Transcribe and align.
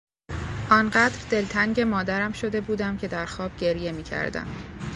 آنقدر 0.71 1.19
دلتنگ 1.29 1.81
مادرم 1.81 2.31
شده 2.31 2.61
بودم 2.61 2.97
که 2.97 3.07
در 3.07 3.25
خواب 3.25 3.57
گریه 3.57 3.91
میکردم. 3.91 4.47